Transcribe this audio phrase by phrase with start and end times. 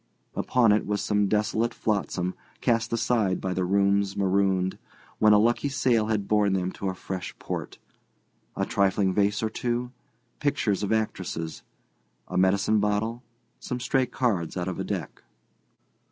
[0.33, 4.79] Upon it was some desolate flotsam cast aside by the room's marooned
[5.19, 9.91] when a lucky sail had borne them to a fresh port—a trifling vase or two,
[10.39, 11.61] pictures of actresses,
[12.27, 13.21] a medicine bottle,
[13.59, 15.21] some stray cards out of a deck.